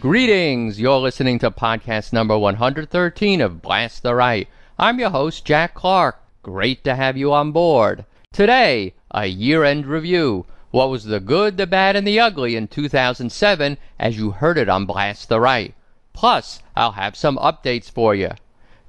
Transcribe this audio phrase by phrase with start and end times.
[0.00, 0.80] Greetings!
[0.80, 4.48] You're listening to podcast number 113 of Blast the Right.
[4.78, 6.16] I'm your host, Jack Clark.
[6.42, 8.06] Great to have you on board.
[8.32, 10.46] Today, a year end review.
[10.70, 14.70] What was the good, the bad, and the ugly in 2007 as you heard it
[14.70, 15.74] on Blast the Right?
[16.12, 18.30] Plus, I'll have some updates for you.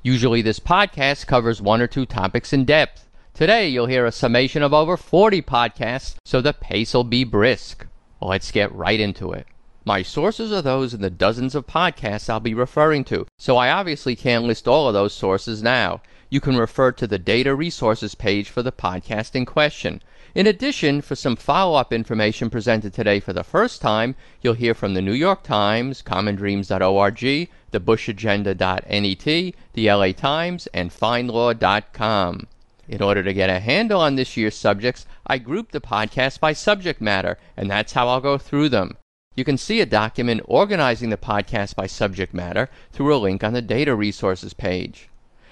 [0.03, 3.07] Usually, this podcast covers one or two topics in depth.
[3.33, 7.85] Today, you'll hear a summation of over 40 podcasts, so the pace will be brisk.
[8.19, 9.47] Let's get right into it.
[9.85, 13.71] My sources are those in the dozens of podcasts I'll be referring to, so I
[13.71, 16.01] obviously can't list all of those sources now.
[16.29, 20.01] You can refer to the data resources page for the podcast in question.
[20.33, 24.73] In addition, for some follow up information presented today for the first time, you'll hear
[24.73, 32.47] from the New York Times, commondreams.org, thebushagenda.net, the LA Times, and findlaw.com.
[32.87, 36.53] In order to get a handle on this year's subjects, I grouped the podcast by
[36.53, 38.95] subject matter, and that's how I'll go through them.
[39.35, 43.51] You can see a document organizing the podcast by subject matter through a link on
[43.51, 45.09] the data resources page.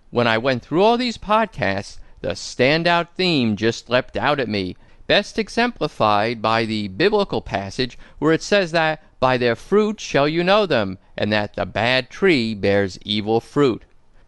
[0.10, 4.76] When I went through all these podcasts, the standout theme just leapt out at me,
[5.08, 10.44] best exemplified by the biblical passage where it says that by their fruit shall you
[10.44, 13.84] know them, and that the bad tree bears evil fruit.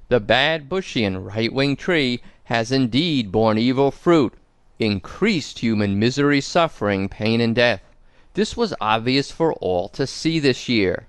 [0.09, 4.33] The bad bushian right wing tree has indeed borne evil fruit,
[4.79, 7.81] increased human misery, suffering, pain, and death.
[8.33, 11.07] This was obvious for all to see this year.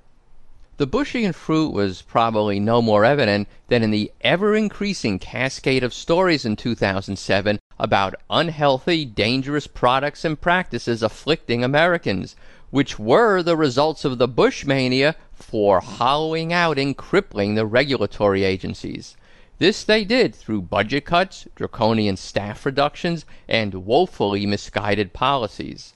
[0.79, 5.93] The bushian fruit was probably no more evident than in the ever increasing cascade of
[5.93, 12.37] stories in 2007 about unhealthy, dangerous products and practices afflicting Americans,
[12.71, 18.43] which were the results of the Bush mania for hollowing out and crippling the regulatory
[18.43, 19.15] agencies.
[19.59, 25.93] This they did through budget cuts, draconian staff reductions, and woefully misguided policies.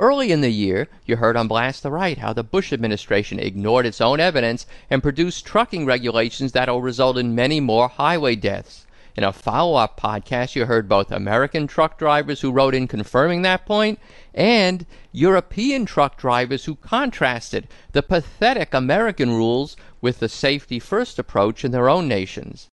[0.00, 3.84] Early in the year, you heard on Blast the Right how the Bush administration ignored
[3.84, 8.86] its own evidence and produced trucking regulations that'll result in many more highway deaths.
[9.14, 13.42] In a follow up podcast, you heard both American truck drivers who wrote in confirming
[13.42, 13.98] that point
[14.32, 21.62] and European truck drivers who contrasted the pathetic American rules with the safety first approach
[21.62, 22.68] in their own nations.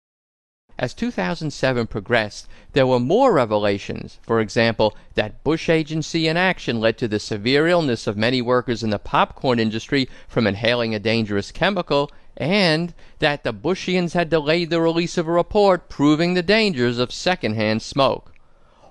[0.83, 4.19] As 2007 progressed, there were more revelations.
[4.21, 8.91] For example, that Bush agency inaction led to the severe illness of many workers in
[8.91, 14.81] the popcorn industry from inhaling a dangerous chemical, and that the Bushians had delayed the
[14.81, 18.33] release of a report proving the dangers of secondhand smoke.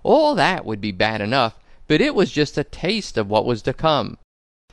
[0.01, 1.59] All that would be bad enough,
[1.89, 4.17] but it was just a taste of what was to come.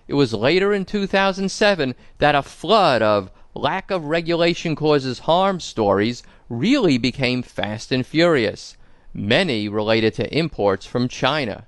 [0.07, 6.23] It was later in 2007 that a flood of lack of regulation causes harm stories
[6.49, 8.77] really became fast and furious,
[9.13, 11.67] many related to imports from China.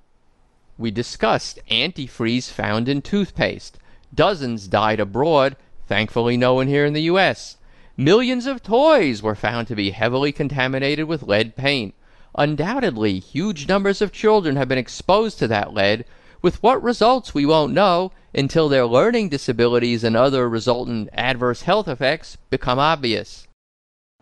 [0.79, 3.77] We discussed antifreeze found in toothpaste.
[4.15, 5.57] Dozens died abroad,
[5.89, 7.57] thankfully, no one here in the U.S.
[7.97, 11.95] Millions of toys were found to be heavily contaminated with lead paint.
[12.37, 16.05] Undoubtedly, huge numbers of children have been exposed to that lead,
[16.41, 21.89] with what results we won't know until their learning disabilities and other resultant adverse health
[21.89, 23.47] effects become obvious.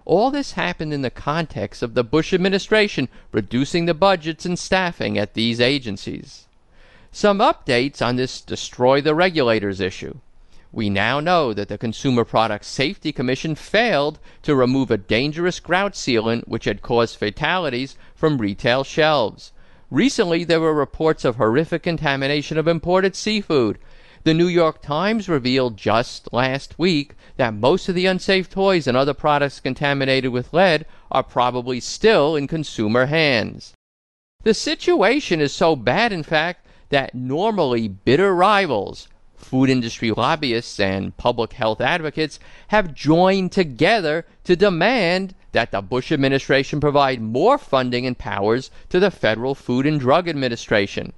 [0.05, 5.19] All this happened in the context of the Bush administration reducing the budgets and staffing
[5.19, 6.47] at these agencies.
[7.13, 10.19] Some updates on this destroy the regulators issue.
[10.73, 15.95] We now know that the Consumer Product Safety Commission failed to remove a dangerous grout
[15.95, 19.53] sealant which had caused fatalities from retail shelves.
[19.91, 23.79] Recently, there were reports of horrific contamination of imported seafood.
[24.29, 28.95] The New York Times revealed just last week that most of the unsafe toys and
[28.95, 33.73] other products contaminated with lead are probably still in consumer hands.
[34.43, 41.17] The situation is so bad, in fact, that normally bitter rivals, food industry lobbyists and
[41.17, 48.05] public health advocates, have joined together to demand that the Bush administration provide more funding
[48.05, 51.15] and powers to the Federal Food and Drug Administration.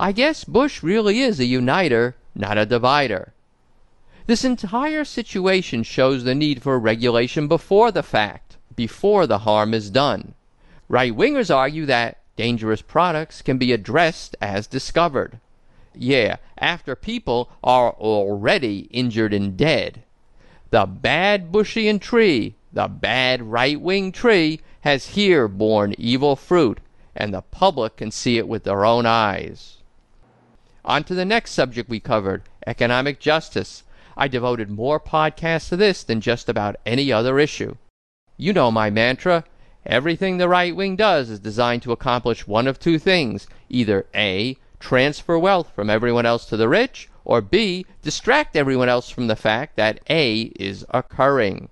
[0.00, 3.32] I guess Bush really is a uniter, not a divider.
[4.26, 9.90] This entire situation shows the need for regulation before the fact, before the harm is
[9.90, 10.34] done.
[10.88, 15.40] Right wingers argue that dangerous products can be addressed as discovered.
[15.96, 20.04] Yeah, after people are already injured and dead.
[20.70, 26.78] The bad Bushian tree, the bad right wing tree, has here borne evil fruit,
[27.16, 29.77] and the public can see it with their own eyes.
[30.84, 33.82] On to the next subject we covered economic justice.
[34.16, 37.76] I devoted more podcasts to this than just about any other issue.
[38.36, 39.44] You know my mantra.
[39.86, 44.56] Everything the right wing does is designed to accomplish one of two things either A,
[44.78, 49.36] transfer wealth from everyone else to the rich, or B, distract everyone else from the
[49.36, 51.68] fact that A is occurring.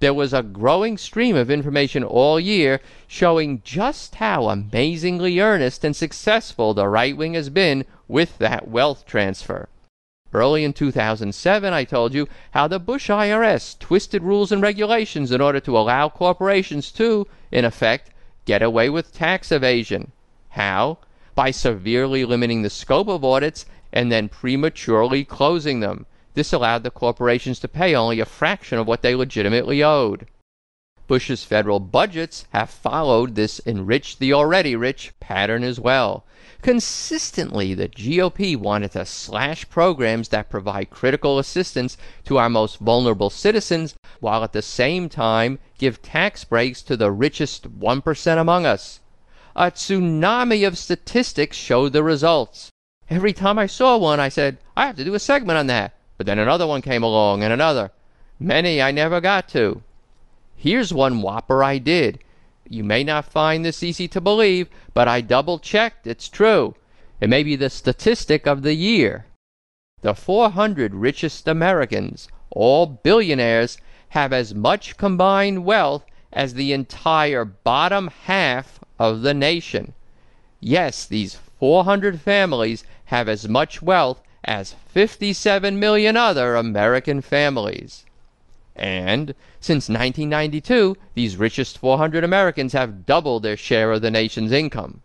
[0.00, 5.96] There was a growing stream of information all year showing just how amazingly earnest and
[5.96, 9.68] successful the right wing has been with that wealth transfer.
[10.32, 15.40] Early in 2007, I told you how the Bush IRS twisted rules and regulations in
[15.40, 18.10] order to allow corporations to, in effect,
[18.44, 20.12] get away with tax evasion.
[20.50, 20.98] How?
[21.34, 26.06] By severely limiting the scope of audits and then prematurely closing them.
[26.34, 30.28] This allowed the corporations to pay only a fraction of what they legitimately owed.
[31.06, 36.24] Bush's federal budgets have followed this enrich the already rich pattern as well.
[36.62, 43.28] Consistently, the GOP wanted to slash programs that provide critical assistance to our most vulnerable
[43.28, 49.00] citizens, while at the same time give tax breaks to the richest 1% among us.
[49.54, 52.70] A tsunami of statistics showed the results.
[53.10, 55.92] Every time I saw one, I said, I have to do a segment on that.
[56.16, 57.90] But then another one came along, and another.
[58.38, 59.82] Many I never got to.
[60.56, 62.20] Here's one whopper I did.
[62.68, 66.06] You may not find this easy to believe, but I double checked.
[66.06, 66.74] It's true.
[67.20, 69.26] It may be the statistic of the year.
[70.02, 73.78] The 400 richest Americans, all billionaires,
[74.10, 79.92] have as much combined wealth as the entire bottom half of the nation.
[80.60, 88.04] Yes, these 400 families have as much wealth as 57 million other American families.
[88.76, 95.00] And since 1992, these richest 400 Americans have doubled their share of the nation's income.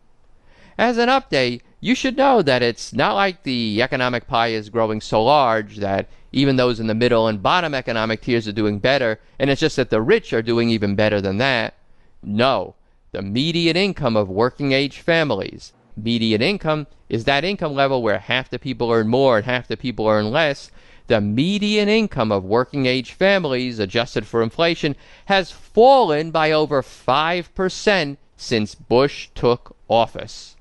[0.77, 4.99] As an update, you should know that it's not like the economic pie is growing
[4.99, 9.21] so large that even those in the middle and bottom economic tiers are doing better,
[9.39, 11.75] and it's just that the rich are doing even better than that.
[12.21, 12.75] No,
[13.13, 18.49] the median income of working age families, median income is that income level where half
[18.49, 20.69] the people earn more and half the people earn less,
[21.09, 24.95] the median income of working age families, adjusted for inflation,
[25.25, 30.55] has fallen by over 5% since Bush took office.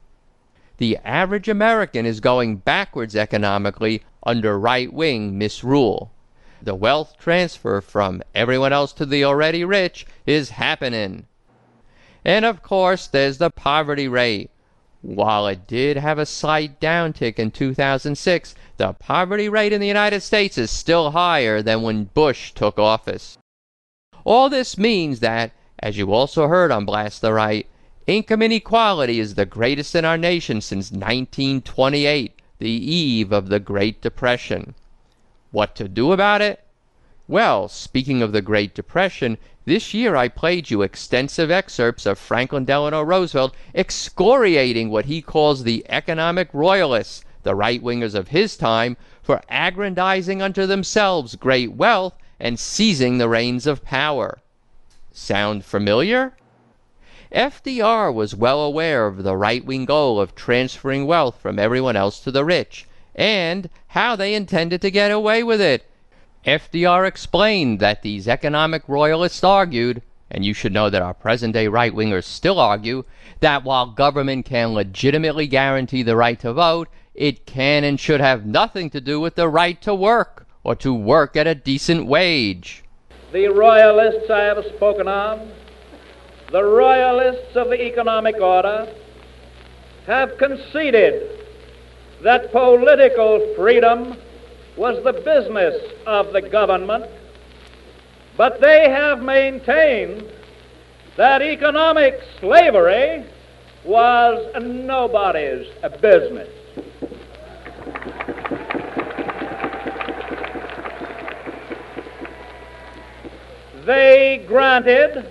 [0.79, 6.11] The average American is going backwards economically under right wing misrule.
[6.63, 11.27] The wealth transfer from everyone else to the already rich is happening.
[12.25, 14.51] And of course, there's the poverty rate.
[15.01, 20.23] While it did have a slight downtick in 2006, the poverty rate in the United
[20.23, 23.39] States is still higher than when Bush took office.
[24.25, 27.69] All this means that, as you also heard on Blast the Right,
[28.09, 34.03] income inequality is the greatest in our nation since 1928, the eve of the Great
[34.03, 34.75] Depression.
[35.53, 36.65] What to do about it?
[37.29, 39.39] Well, speaking of the Great Depression,
[39.69, 45.63] this year I played you extensive excerpts of Franklin Delano Roosevelt excoriating what he calls
[45.63, 52.15] the economic royalists the right wingers of his time, for aggrandizing unto themselves great wealth
[52.41, 54.39] and seizing the reins of power.
[55.13, 56.35] Sound familiar?
[57.31, 62.21] FDR was well aware of the right wing goal of transferring wealth from everyone else
[62.21, 65.88] to the rich, and how they intended to get away with it.
[66.49, 70.01] FDR explained that these economic royalists argued,
[70.31, 73.05] and you should know that our present day right wingers still argue,
[73.41, 78.47] that while government can legitimately guarantee the right to vote, it can and should have
[78.47, 82.83] nothing to do with the right to work or to work at a decent wage.
[83.31, 85.47] The royalists I have spoken of,
[86.51, 88.91] the royalists of the economic order,
[90.07, 91.45] have conceded
[92.23, 94.17] that political freedom
[94.79, 95.75] was the business
[96.07, 97.05] of the government,
[98.37, 100.25] but they have maintained
[101.17, 103.25] that economic slavery
[103.85, 105.67] was nobody's
[106.01, 106.49] business.
[113.85, 115.29] They granted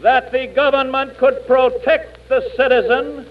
[0.00, 3.26] that the government could protect the citizen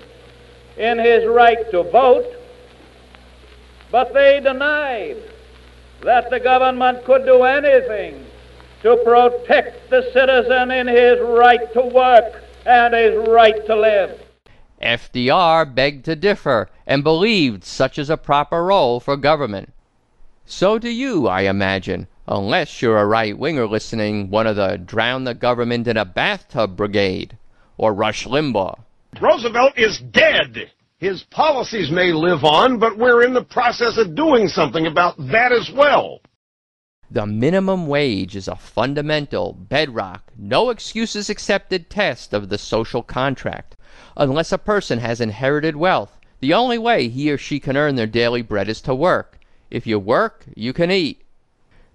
[0.78, 2.37] in his right to vote,
[3.92, 5.18] but they denied
[6.02, 8.26] that the government could do anything
[8.82, 14.24] to protect the citizen in his right to work and his right to live.
[14.82, 19.74] FDR begged to differ and believed such is a proper role for government.
[20.46, 25.24] So do you, I imagine, unless you're a right winger listening one of the drown
[25.24, 27.38] the government in a bathtub brigade
[27.78, 28.80] or Rush Limbaugh.
[29.20, 30.72] Roosevelt is dead.
[31.00, 35.52] His policies may live on, but we're in the process of doing something about that
[35.52, 36.22] as well.
[37.12, 43.76] The minimum wage is a fundamental, bedrock, no excuses accepted test of the social contract.
[44.16, 48.08] Unless a person has inherited wealth, the only way he or she can earn their
[48.08, 49.40] daily bread is to work.
[49.70, 51.22] If you work, you can eat.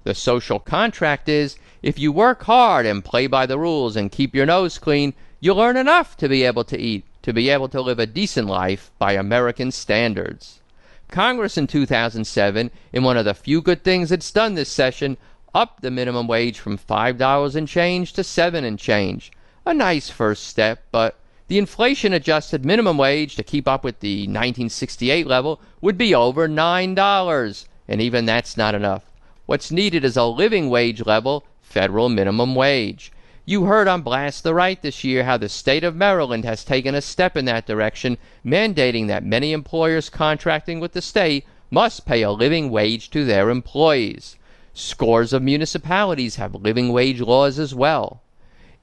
[0.04, 4.32] The social contract is if you work hard and play by the rules and keep
[4.32, 7.80] your nose clean, you'll earn enough to be able to eat, to be able to
[7.80, 10.60] live a decent life by American standards.
[11.08, 15.16] Congress in 2007, in one of the few good things it's done this session,
[15.54, 19.30] upped the minimum wage from $5 and change to 7 and change.
[19.66, 24.22] A nice first step, but the inflation adjusted minimum wage to keep up with the
[24.22, 29.04] 1968 level would be over $9, and even that's not enough.
[29.46, 33.12] What's needed is a living wage level federal minimum wage.
[33.44, 36.94] You heard on Blast the Right this year how the state of Maryland has taken
[36.94, 42.22] a step in that direction, mandating that many employers contracting with the state must pay
[42.22, 44.36] a living wage to their employees.
[44.74, 48.22] Scores of municipalities have living wage laws as well.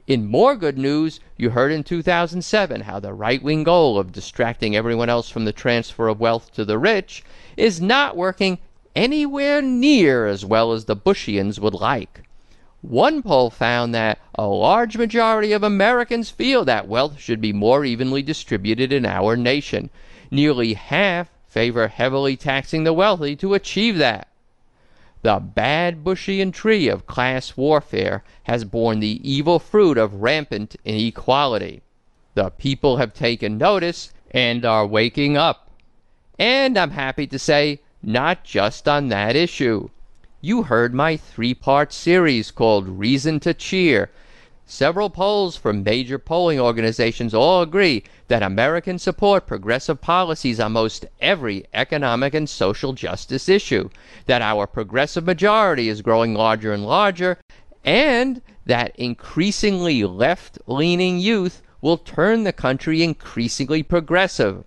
[0.07, 4.75] In more good news, you heard in 2007 how the right wing goal of distracting
[4.75, 7.23] everyone else from the transfer of wealth to the rich
[7.55, 8.57] is not working
[8.93, 12.23] anywhere near as well as the Bushians would like.
[12.81, 17.83] One poll found that a large majority of Americans feel that wealth should be more
[17.83, 19.89] evenly distributed in our nation.
[20.31, 24.29] Nearly half favor heavily taxing the wealthy to achieve that.
[25.24, 31.81] The bad Bushian tree of class warfare has borne the evil fruit of rampant inequality.
[32.36, 35.69] The people have taken notice and are waking up.
[36.38, 39.89] And I'm happy to say, not just on that issue.
[40.41, 44.10] You heard my three part series called Reason to Cheer.
[44.65, 51.05] Several polls from major polling organizations all agree that Americans support progressive policies on most
[51.19, 53.89] every economic and social justice issue,
[54.27, 57.38] that our progressive majority is growing larger and larger,
[57.84, 64.63] and that increasingly left leaning youth will turn the country increasingly progressive.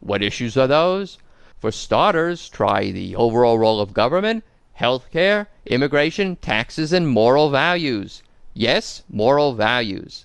[0.00, 1.18] What issues are those?
[1.60, 8.22] For starters, try the overall role of government, health care, immigration, taxes, and moral values.
[8.54, 10.24] Yes, moral values.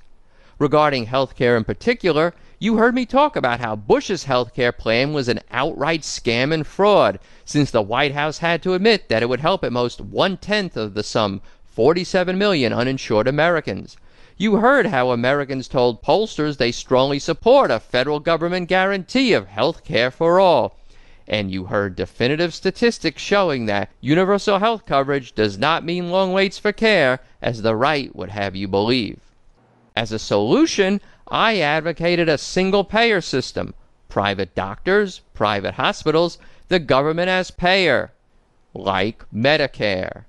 [0.59, 5.11] Regarding health care in particular, you heard me talk about how Bush's health care plan
[5.11, 9.27] was an outright scam and fraud, since the White House had to admit that it
[9.27, 13.97] would help at most one tenth of the some 47 million uninsured Americans.
[14.37, 19.83] You heard how Americans told pollsters they strongly support a federal government guarantee of health
[19.83, 20.77] care for all
[21.27, 26.59] and you heard definitive statistics showing that universal health coverage does not mean long waits
[26.59, 29.19] for care, as the right would have you believe.
[29.95, 33.73] As a solution, I advocated a single payer system
[34.07, 36.37] private doctors, private hospitals,
[36.69, 38.11] the government as payer,
[38.73, 40.25] like Medicare.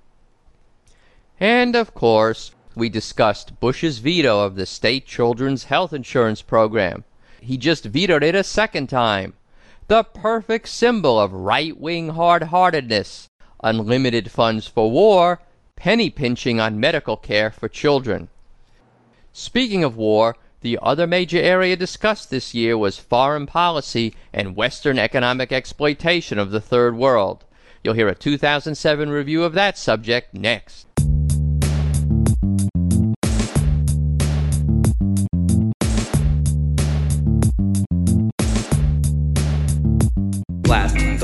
[1.39, 7.05] And of course, we discussed Bush's veto of the state children's health insurance program.
[7.41, 9.35] He just vetoed it a second time
[9.89, 13.29] the perfect symbol of right wing hard heartedness,
[13.63, 15.41] unlimited funds for war,
[15.77, 18.29] penny pinching on medical care for children.
[19.33, 24.99] Speaking of war, the other major area discussed this year was foreign policy and Western
[24.99, 27.45] economic exploitation of the Third World.
[27.85, 30.86] You'll hear a 2007 review of that subject next.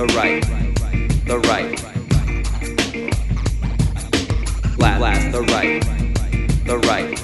[0.07, 0.43] The right,
[1.27, 1.71] the right.
[4.77, 5.81] Left, left, the right,
[6.67, 7.19] the right.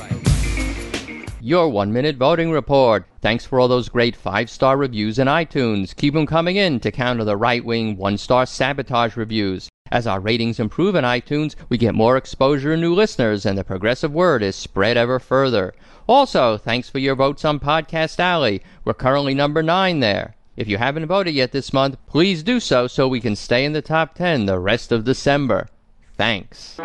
[1.40, 3.04] Your one minute voting report.
[3.20, 5.96] Thanks for all those great five star reviews in iTunes.
[5.96, 9.68] Keep them coming in to counter the right wing one star sabotage reviews.
[9.90, 13.64] As our ratings improve in iTunes, we get more exposure and new listeners, and the
[13.64, 15.74] progressive word is spread ever further.
[16.06, 18.62] Also, thanks for your votes on Podcast Alley.
[18.84, 20.36] We're currently number nine there.
[20.58, 23.74] If you haven't voted yet this month, please do so so we can stay in
[23.74, 25.68] the top 10 the rest of December.
[26.16, 26.76] Thanks.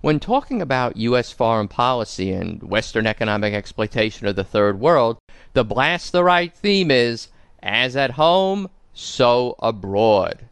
[0.00, 1.32] When talking about U.S.
[1.32, 5.18] foreign policy and Western economic exploitation of the Third World,
[5.54, 7.30] the blast the right theme is
[7.64, 10.47] as at home, so abroad.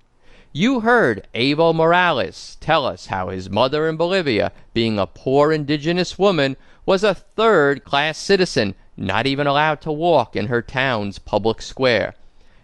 [0.59, 6.19] You heard Evo Morales tell us how his mother in Bolivia, being a poor indigenous
[6.19, 11.61] woman, was a third class citizen, not even allowed to walk in her town's public
[11.61, 12.15] square.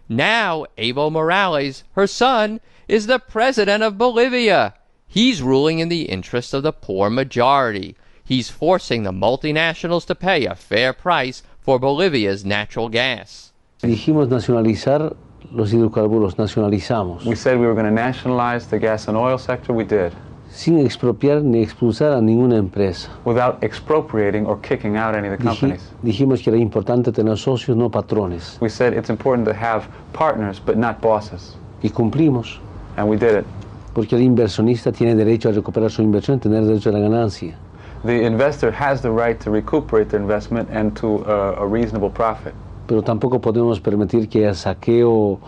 [0.08, 4.72] Now, Evo Morales, her son, is the president of Bolivia.
[5.06, 7.94] He's ruling in the interest of the poor majority.
[8.24, 13.52] He's forcing the multinationals to pay a fair price for Bolivia's natural gas.
[13.82, 15.14] Dijimos nacionalizar
[15.54, 19.74] los hidrocarburos, nacionalizamos, We said we were going to nationalize the gas and oil sector.
[19.74, 20.12] We did.
[20.50, 23.08] sin expropiar ni expulsar a ninguna empresa.
[23.24, 25.80] Without expropriating or kicking out any of the companies.
[26.02, 28.58] dijimos que era importante tener socios, no patrones.
[28.60, 31.56] We said it's important to have partners, but not bosses.
[31.82, 32.58] Y cumplimos,
[32.96, 33.46] And we did it.
[33.94, 37.56] porque el inversionista tiene derecho a recuperar su inversión, tener derecho a la ganancia.
[38.04, 42.52] The investor has the right to recuperate their investment and to uh, a reasonable profit.
[42.92, 45.40] Pero tampoco podemos permitir que haya saqueo,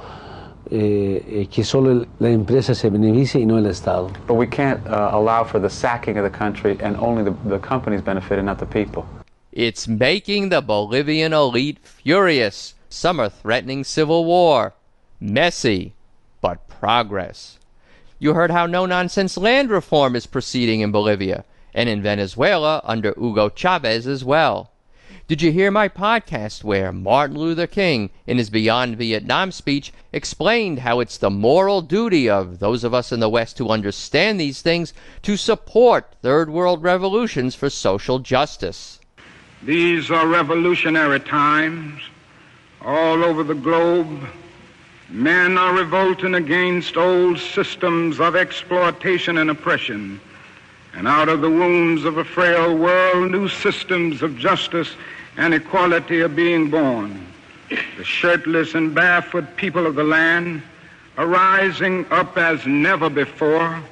[0.71, 4.09] eh, eh, que solo el- la empresa se beneficie y no el Estado.
[4.27, 7.59] But we can't uh, allow for the sacking of the country and only the, the
[7.59, 9.05] companies benefit and not the people.
[9.53, 12.73] It's making the Bolivian elite furious.
[12.89, 14.73] Some are threatening civil war.
[15.21, 15.93] Messy,
[16.41, 17.59] but progress.
[18.19, 23.13] You heard how no nonsense land reform is proceeding in Bolivia and in Venezuela under
[23.19, 24.71] Hugo Chavez as well.
[25.27, 30.81] Did you hear my podcast where Martin Luther King, in his Beyond Vietnam speech, explained
[30.81, 34.61] how it's the moral duty of those of us in the West who understand these
[34.61, 39.01] things to support third world revolutions for social justice?
[39.63, 42.03] These are revolutionary times.
[42.83, 44.29] All over the globe,
[45.09, 50.21] men are revolting against old systems of exploitation and oppression.
[50.93, 54.91] And out of the wounds of a frail world, new systems of justice
[55.37, 57.27] and equality are being born.
[57.97, 60.63] The shirtless and barefoot people of the land
[61.17, 63.83] are rising up as never before.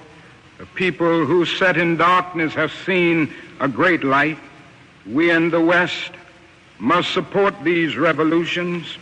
[0.59, 4.39] The people who sat in darkness have seen a great light.
[5.07, 6.13] We in the West
[6.79, 8.99] must support these revolutions.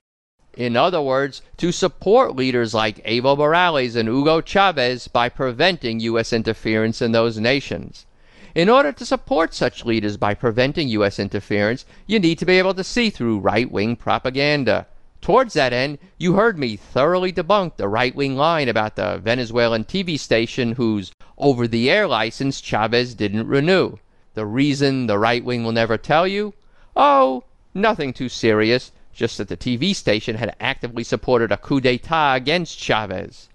[0.57, 6.33] In other words, to support leaders like Evo Morales and Hugo Chavez by preventing U.S.
[6.33, 8.07] interference in those nations.
[8.61, 11.19] In order to support such leaders by preventing U.S.
[11.19, 14.87] interference, you need to be able to see through right wing propaganda.
[15.23, 19.85] Towards that end, you heard me thoroughly debunk the right wing line about the Venezuelan
[19.85, 23.97] TV station whose over the air license Chavez didn't renew.
[24.35, 26.53] The reason the right wing will never tell you?
[26.95, 32.35] Oh, nothing too serious, just that the TV station had actively supported a coup d'etat
[32.35, 33.49] against Chavez.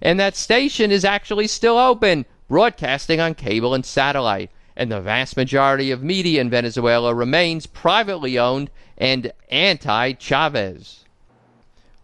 [0.00, 4.50] And that station is actually still open, broadcasting on cable and satellite.
[4.76, 11.06] And the vast majority of media in Venezuela remains privately owned and anti Chavez.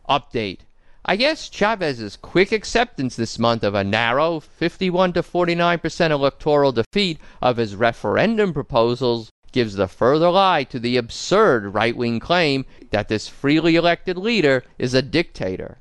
[0.09, 0.61] Update.
[1.05, 6.73] I guess Chavez's quick acceptance this month of a narrow 51 to 49 percent electoral
[6.73, 12.65] defeat of his referendum proposals gives the further lie to the absurd right wing claim
[12.91, 15.77] that this freely elected leader is a dictator.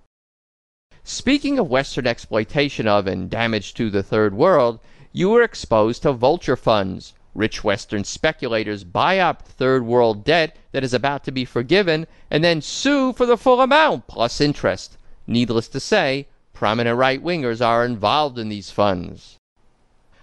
[1.10, 4.82] Speaking of Western exploitation of and damage to the Third World,
[5.14, 7.14] you were exposed to vulture funds.
[7.34, 12.44] Rich Western speculators buy up Third World debt that is about to be forgiven and
[12.44, 14.98] then sue for the full amount plus interest.
[15.26, 19.38] Needless to say, prominent right wingers are involved in these funds.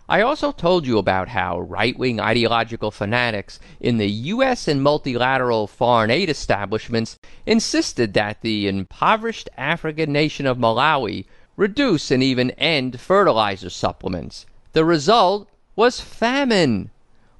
[0.06, 4.68] I also told you about how right wing ideological fanatics in the U.S.
[4.68, 11.24] and multilateral foreign aid establishments insisted that the impoverished African nation of Malawi
[11.56, 14.44] reduce and even end fertilizer supplements.
[14.72, 16.90] The result was famine.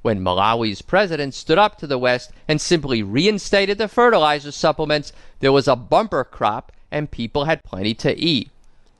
[0.00, 5.52] When Malawi's president stood up to the West and simply reinstated the fertilizer supplements, there
[5.52, 8.50] was a bumper crop and people had plenty to eat.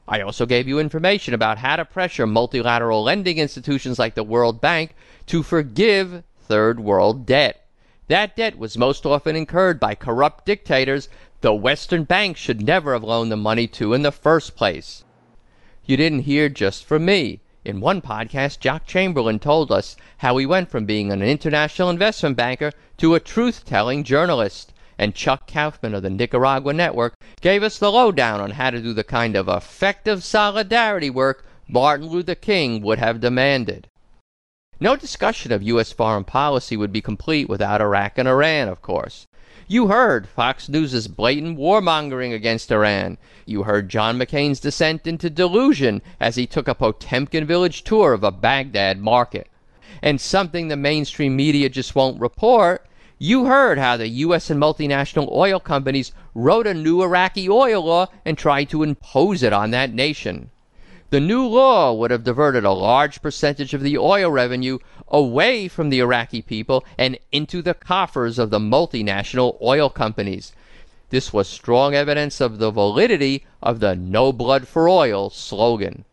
[0.07, 4.61] I also gave you information about how to pressure multilateral lending institutions like the World
[4.61, 4.95] Bank
[5.27, 7.67] to forgive third world debt.
[8.09, 11.09] That debt was most often incurred by corrupt dictators
[11.41, 15.05] the Western banks should never have loaned the money to in the first place.
[15.87, 17.41] You didn't hear just from me.
[17.65, 22.37] In one podcast, Jock Chamberlain told us how he went from being an international investment
[22.37, 24.74] banker to a truth telling journalist.
[24.99, 28.93] And Chuck Kaufman of the Nicaragua Network gave us the lowdown on how to do
[28.93, 33.89] the kind of effective solidarity work Martin Luther King would have demanded.
[34.81, 35.93] No discussion of U.S.
[35.93, 39.27] foreign policy would be complete without Iraq and Iran, of course.
[39.67, 43.17] You heard Fox News' blatant warmongering against Iran.
[43.47, 48.23] You heard John McCain's descent into delusion as he took a Potemkin village tour of
[48.23, 49.49] a Baghdad market.
[50.03, 52.87] And something the mainstream media just won't report
[53.19, 54.51] you heard how the U.S.
[54.51, 59.53] and multinational oil companies wrote a new Iraqi oil law and tried to impose it
[59.53, 60.51] on that nation.
[61.11, 65.91] The new law would have diverted a large percentage of the oil revenue away from
[65.91, 70.53] the Iraqi people and into the coffers of the multinational oil companies.
[71.11, 76.05] This was strong evidence of the validity of the No Blood for Oil slogan.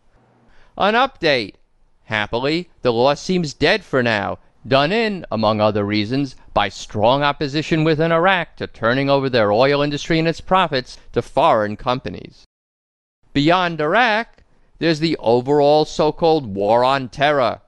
[0.77, 1.55] An update.
[2.03, 4.37] Happily, the law seems dead for now.
[4.67, 9.81] Done in, among other reasons, by strong opposition within Iraq to turning over their oil
[9.81, 12.45] industry and its profits to foreign companies.
[13.33, 14.43] Beyond Iraq,
[14.79, 17.61] there's the overall so called war on terror.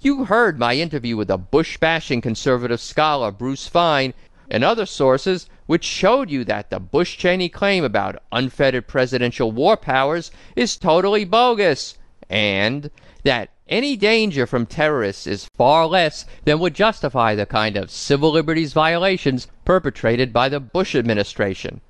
[0.00, 4.12] You heard my interview with a Bush bashing conservative scholar, Bruce Fein,
[4.50, 9.76] and other sources which showed you that the Bush Cheney claim about unfettered presidential war
[9.76, 11.96] powers is totally bogus,
[12.28, 12.90] and
[13.22, 18.30] that any danger from terrorists is far less than would justify the kind of civil
[18.30, 21.80] liberties violations perpetrated by the Bush administration.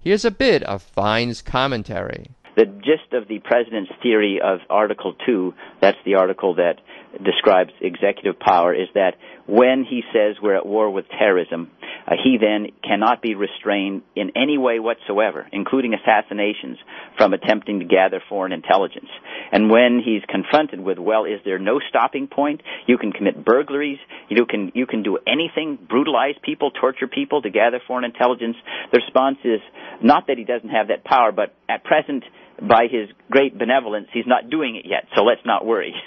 [0.00, 2.30] Here's a bit of Fein's commentary.
[2.56, 6.80] The gist of the president's theory of Article 2, that's the article that
[7.24, 9.14] describes executive power, is that
[9.46, 11.70] when he says we're at war with terrorism,
[12.06, 16.78] uh, he then cannot be restrained in any way whatsoever, including assassinations,
[17.16, 19.08] from attempting to gather foreign intelligence.
[19.52, 22.62] And when he's confronted with, well, is there no stopping point?
[22.86, 27.50] You can commit burglaries, you can you can do anything, brutalize people, torture people to
[27.50, 28.56] gather foreign intelligence.
[28.92, 29.60] The response is
[30.02, 32.24] not that he doesn't have that power, but at present,
[32.60, 35.06] by his great benevolence, he's not doing it yet.
[35.16, 35.94] So let's not worry.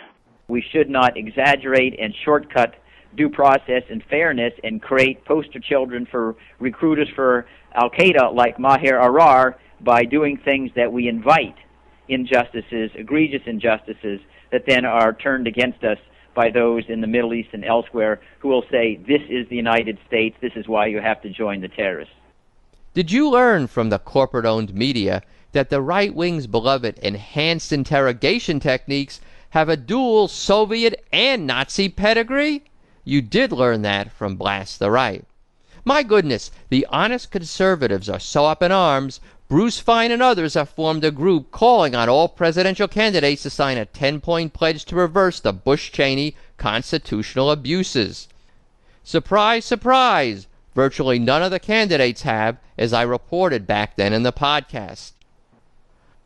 [0.47, 2.75] We should not exaggerate and shortcut
[3.15, 8.99] due process and fairness and create poster children for recruiters for Al Qaeda like Maher
[8.99, 11.56] Arar by doing things that we invite
[12.08, 14.19] injustices, egregious injustices,
[14.51, 15.97] that then are turned against us
[16.36, 19.97] by those in the Middle East and elsewhere who will say, This is the United
[20.08, 22.13] States, this is why you have to join the terrorists.
[22.93, 28.60] Did you learn from the corporate owned media that the right wing's beloved enhanced interrogation
[28.60, 29.21] techniques
[29.53, 32.63] have a dual Soviet and Nazi pedigree?
[33.03, 35.25] You did learn that from Blast the Right.
[35.85, 40.69] My goodness, the honest conservatives are so up in arms, Bruce Fein and others have
[40.69, 44.95] formed a group calling on all presidential candidates to sign a 10 point pledge to
[44.95, 48.27] reverse the Bush Cheney constitutional abuses.
[49.03, 50.47] Surprise, surprise!
[50.73, 55.11] Virtually none of the candidates have, as I reported back then in the podcast.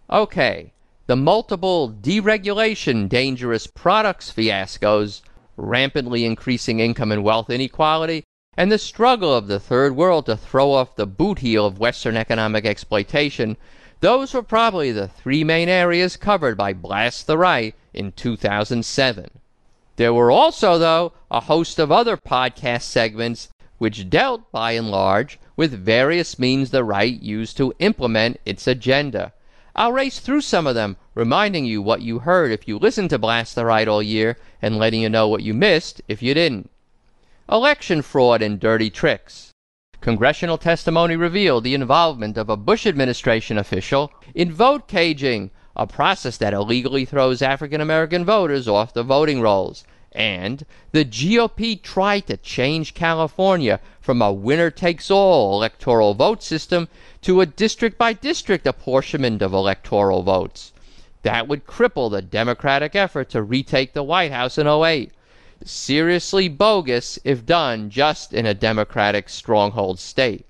[0.09, 0.71] Okay,
[1.07, 5.21] the multiple deregulation dangerous products fiascos
[5.55, 8.23] rampantly increasing income and wealth inequality,
[8.57, 12.17] and the struggle of the Third World to throw off the boot heel of Western
[12.17, 13.55] economic exploitation,
[14.01, 19.29] those were probably the three main areas covered by Blast the Right in 2007.
[19.95, 25.39] There were also, though, a host of other podcast segments which dealt, by and large,
[25.55, 29.31] with various means the right used to implement its agenda.
[29.79, 33.19] I'll race through some of them, reminding you what you heard if you listened to
[33.19, 36.71] Blast the Right all year, and letting you know what you missed if you didn't.
[37.47, 39.51] Election fraud and dirty tricks.
[40.01, 46.37] Congressional testimony revealed the involvement of a Bush administration official in vote caging, a process
[46.37, 49.83] that illegally throws African American voters off the voting rolls.
[50.11, 56.87] And the GOP tried to change California from a winner takes all electoral vote system
[57.27, 60.71] to a district by district apportionment of electoral votes.
[61.23, 65.11] That would cripple the Democratic effort to retake the White House in 08.
[65.61, 70.45] Seriously bogus if done just in a Democratic stronghold state.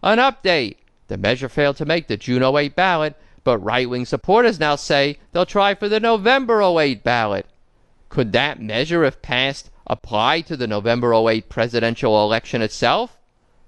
[0.00, 0.76] An update
[1.08, 5.18] the measure failed to make the June 08 ballot, but right wing supporters now say
[5.32, 7.46] they'll try for the November 08 ballot.
[8.10, 13.18] Could that measure, if passed, apply to the November 08 presidential election itself?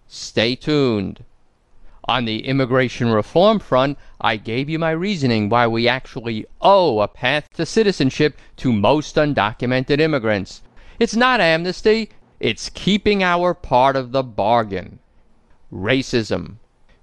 [0.06, 1.24] Stay tuned.
[2.08, 7.06] On the immigration reform front, I gave you my reasoning why we actually owe a
[7.06, 10.62] path to citizenship to most undocumented immigrants.
[10.98, 12.08] It's not amnesty,
[12.40, 15.00] it's keeping our part of the bargain.
[15.70, 16.54] Racism.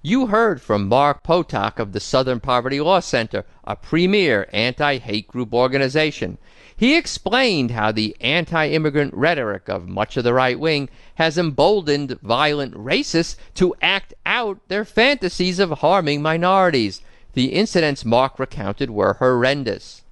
[0.01, 5.27] You heard from Mark Potok of the Southern Poverty Law Center, a premier anti hate
[5.27, 6.39] group organization.
[6.77, 12.19] He explained how the anti immigrant rhetoric of much of the right wing has emboldened
[12.21, 17.01] violent racists to act out their fantasies of harming minorities.
[17.31, 20.03] The incidents Mark recounted were horrendous.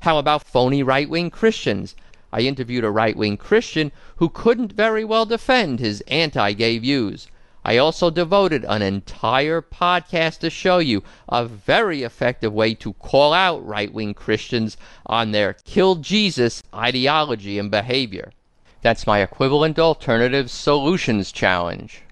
[0.00, 1.94] How about phony right wing Christians?
[2.32, 7.28] I interviewed a right wing Christian who couldn't very well defend his anti gay views.
[7.64, 13.32] I also devoted an entire podcast to show you a very effective way to call
[13.32, 18.32] out right wing Christians on their kill Jesus ideology and behavior.
[18.80, 22.02] That's my equivalent alternative solutions challenge.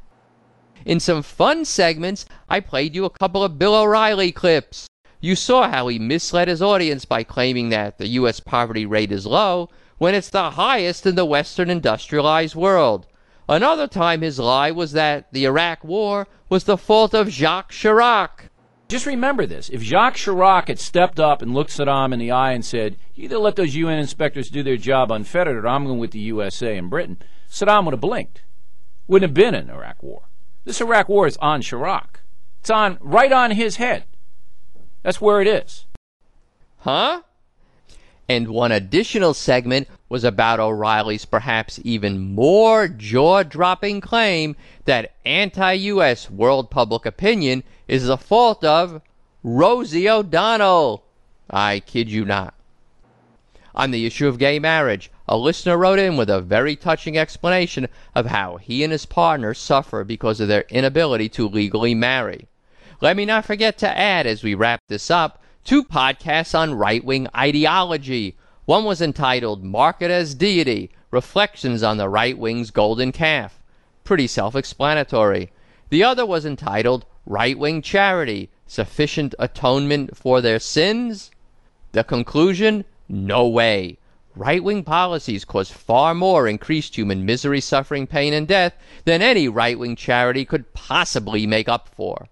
[0.85, 4.87] In some fun segments, I played you a couple of Bill O'Reilly clips.
[5.21, 8.39] You saw how he misled his audience by claiming that the U.S.
[8.39, 13.07] poverty rate is low when it's the highest in the Western industrialized world.
[13.51, 18.49] Another time his lie was that the Iraq War was the fault of Jacques Chirac.
[18.87, 19.69] Just remember this.
[19.71, 23.39] If Jacques Chirac had stepped up and looked Saddam in the eye and said, either
[23.39, 26.89] let those UN inspectors do their job unfettered or I'm going with the USA and
[26.89, 27.19] Britain,
[27.51, 28.43] Saddam would have blinked.
[29.09, 30.29] Wouldn't have been an Iraq war.
[30.65, 32.21] This Iraq war is on Chirac.
[32.61, 34.05] It's on right on his head.
[35.03, 35.87] That's where it is.
[36.79, 37.23] Huh?
[38.29, 45.73] And one additional segment was about O'Reilly's perhaps even more jaw dropping claim that anti
[45.73, 49.01] US world public opinion is the fault of
[49.43, 51.05] Rosie O'Donnell.
[51.49, 52.55] I kid you not.
[53.75, 57.87] On the issue of gay marriage, a listener wrote in with a very touching explanation
[58.13, 62.49] of how he and his partner suffer because of their inability to legally marry.
[63.01, 67.05] Let me not forget to add, as we wrap this up, two podcasts on right
[67.05, 68.37] wing ideology.
[68.71, 73.61] One was entitled Market as Deity Reflections on the Right Wing's Golden Calf.
[74.05, 75.51] Pretty self explanatory.
[75.89, 81.33] The other was entitled Right Wing Charity Sufficient Atonement for Their Sins?
[81.91, 83.99] The conclusion no way.
[84.37, 89.49] Right wing policies cause far more increased human misery, suffering, pain, and death than any
[89.49, 92.29] right wing charity could possibly make up for.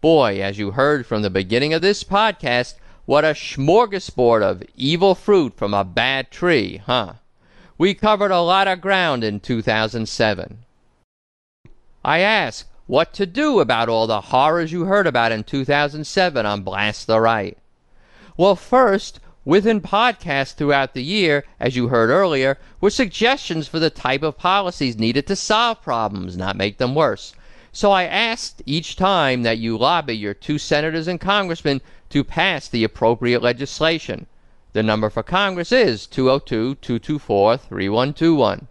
[0.00, 2.74] Boy, as you heard from the beginning of this podcast,
[3.08, 7.14] what a smorgasbord of evil fruit from a bad tree, huh?
[7.78, 10.58] We covered a lot of ground in 2007.
[12.04, 16.60] I ask what to do about all the horrors you heard about in 2007 on
[16.60, 17.56] Blast the Right.
[18.36, 23.88] Well, first, within podcasts throughout the year, as you heard earlier, were suggestions for the
[23.88, 27.32] type of policies needed to solve problems, not make them worse.
[27.72, 32.66] So I asked each time that you lobby your two senators and congressmen to pass
[32.66, 34.26] the appropriate legislation.
[34.72, 38.68] The number for Congress is 202 224 3121.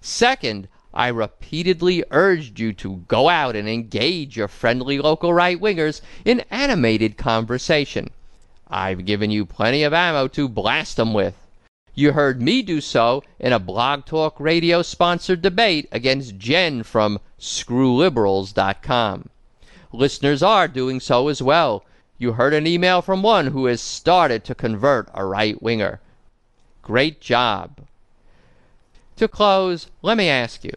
[0.00, 6.00] Second, I repeatedly urged you to go out and engage your friendly local right wingers
[6.24, 8.10] in animated conversation.
[8.68, 11.34] I've given you plenty of ammo to blast them with.
[11.98, 17.18] You heard me do so in a Blog Talk Radio sponsored debate against Jen from
[17.40, 19.28] ScrewLiberals.com.
[19.92, 21.84] Listeners are doing so as well.
[22.16, 26.00] You heard an email from one who has started to convert a right winger.
[26.82, 27.80] Great job.
[29.16, 30.74] To close, let me ask you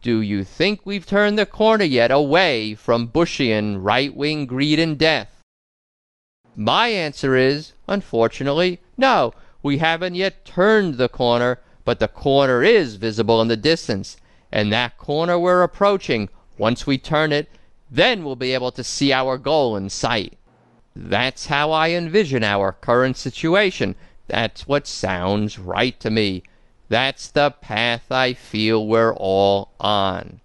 [0.00, 4.96] do you think we've turned the corner yet away from Bushian right wing greed and
[4.96, 5.42] death?
[6.56, 9.34] My answer is, unfortunately, no.
[9.62, 14.16] We haven't yet turned the corner, but the corner is visible in the distance.
[14.50, 17.48] And that corner we're approaching, once we turn it,
[17.90, 20.38] then we'll be able to see our goal in sight.
[20.94, 23.94] That's how I envision our current situation.
[24.26, 26.42] That's what sounds right to me.
[26.88, 30.40] That's the path I feel we're all on.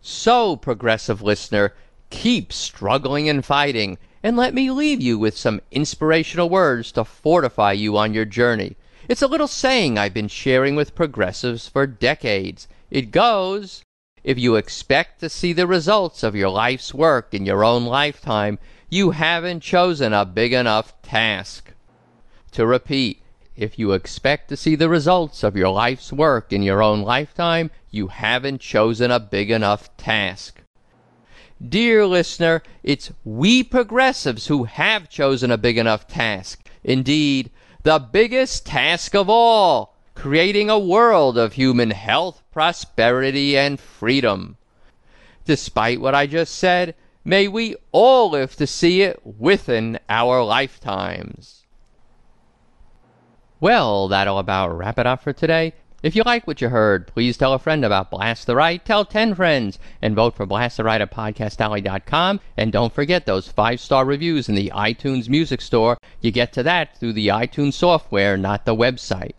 [0.00, 1.74] So, progressive listener,
[2.10, 7.70] keep struggling and fighting and let me leave you with some inspirational words to fortify
[7.70, 8.74] you on your journey.
[9.06, 12.66] It's a little saying I've been sharing with progressives for decades.
[12.90, 13.84] It goes,
[14.24, 18.58] if you expect to see the results of your life's work in your own lifetime,
[18.90, 21.70] you haven't chosen a big enough task.
[22.50, 23.22] To repeat,
[23.54, 27.70] if you expect to see the results of your life's work in your own lifetime,
[27.92, 30.62] you haven't chosen a big enough task.
[31.64, 36.68] Dear listener, it's we progressives who have chosen a big enough task.
[36.84, 37.50] Indeed,
[37.82, 44.56] the biggest task of all creating a world of human health, prosperity, and freedom.
[45.44, 51.64] Despite what I just said, may we all live to see it within our lifetimes.
[53.60, 55.72] Well, that'll about wrap it up for today.
[56.06, 58.84] If you like what you heard, please tell a friend about Blast the Right.
[58.84, 62.38] Tell 10 friends and vote for Blast the Right at podcastalley.com.
[62.56, 65.98] And don't forget those five star reviews in the iTunes Music Store.
[66.20, 69.32] You get to that through the iTunes software, not the website.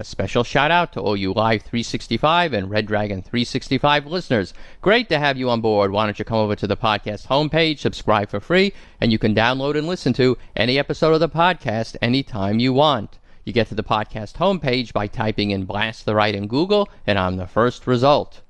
[0.00, 4.54] A special shout out to all you Live 365 and Red Dragon 365 listeners.
[4.80, 5.92] Great to have you on board.
[5.92, 9.36] Why don't you come over to the podcast homepage, subscribe for free, and you can
[9.36, 13.20] download and listen to any episode of the podcast anytime you want.
[13.48, 17.18] You get to the podcast homepage by typing in Blast the Right in Google, and
[17.18, 18.42] I'm the first result.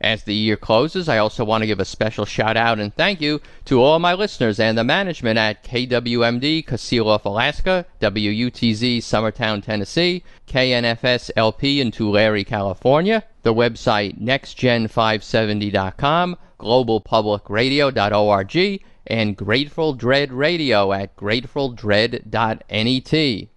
[0.00, 3.20] As the year closes, I also want to give a special shout out and thank
[3.20, 10.24] you to all my listeners and the management at KWMD Kasilof, Alaska, WUTZ Summertown, Tennessee,
[10.48, 23.48] KNFS LP in Tulare, California, the website nextgen570.com, globalpublicradio.org, and Grateful Dread Radio at gratefulDread.net.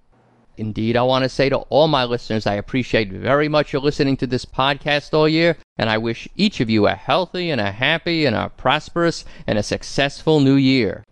[0.57, 4.17] Indeed, I want to say to all my listeners, I appreciate very much your listening
[4.17, 7.71] to this podcast all year, and I wish each of you a healthy and a
[7.71, 11.03] happy and a prosperous and a successful new year.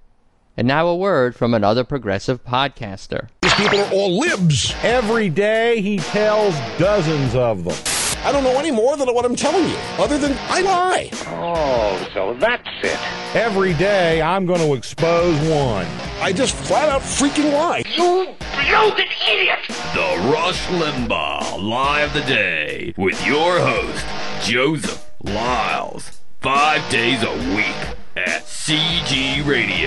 [0.56, 3.28] And now a word from another progressive podcaster.
[3.42, 4.74] These people are all libs.
[4.84, 7.93] Every day he tells dozens of them.
[8.26, 11.10] I don't know any more than what I'm telling you, other than I lie.
[11.28, 12.98] Oh, so that's it.
[13.36, 15.86] Every day I'm going to expose one.
[16.22, 17.84] I just flat out freaking lie.
[17.98, 19.60] You bloated idiot!
[19.68, 24.06] The Rush Limbaugh Lie of the Day with your host,
[24.48, 26.22] Joseph Lyles.
[26.40, 29.86] Five days a week at cgradio.net.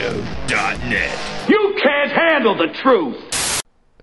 [1.49, 3.36] You can't handle the truth!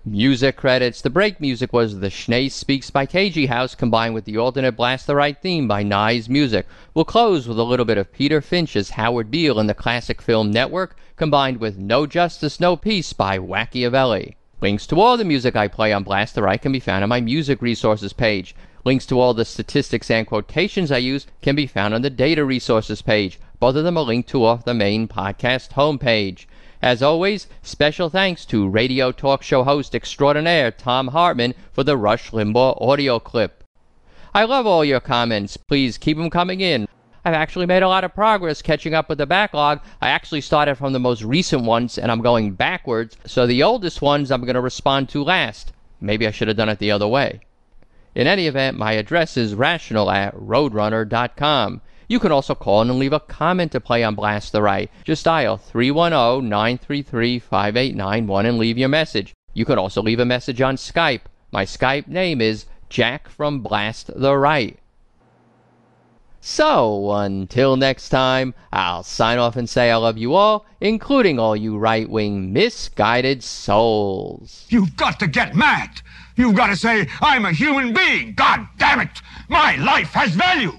[0.06, 1.00] Music credits.
[1.00, 5.06] The break music was The Schnee Speaks by KG House combined with the alternate Blast
[5.06, 6.66] the Right theme by Nye's Music.
[6.92, 10.50] We'll close with a little bit of Peter Finch's Howard Beale in the classic film
[10.50, 14.34] Network combined with No Justice, No Peace by Wacchiavelli.
[14.60, 17.08] Links to all the music I play on Blast the Right can be found on
[17.08, 18.54] my music resources page.
[18.84, 22.44] Links to all the statistics and quotations I use can be found on the data
[22.44, 23.40] resources page.
[23.58, 26.44] Both of them are linked to off the main podcast homepage.
[26.84, 32.30] As always, special thanks to radio talk show host extraordinaire Thom Hartmann for the Rush
[32.30, 33.64] Limbaugh audio clip.
[34.34, 35.56] I love all your comments.
[35.56, 36.86] Please keep them coming in.
[37.24, 39.80] I've actually made a lot of progress catching up with the backlog.
[40.02, 44.02] I actually started from the most recent ones and I'm going backwards, so the oldest
[44.02, 45.72] ones I'm going to respond to last.
[46.02, 47.40] Maybe I should have done it the other way.
[48.14, 51.80] In any event, my address is rational at roadrunner.com.
[52.08, 54.90] You can also call in and leave a comment to play on Blast the Right.
[55.04, 59.32] Just dial 310 933 5891 and leave your message.
[59.54, 61.22] You can also leave a message on Skype.
[61.50, 64.78] My Skype name is Jack from Blast the Right.
[66.46, 71.56] So, until next time, I'll sign off and say I love you all, including all
[71.56, 74.66] you right wing misguided souls.
[74.68, 76.02] You've got to get mad!
[76.36, 78.34] You've got to say, I'm a human being!
[78.34, 79.22] God damn it!
[79.48, 80.78] My life has value!